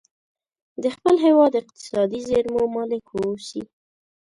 [0.81, 3.63] د خپل هیواد اقتصادي زیرمو مالک واوسي.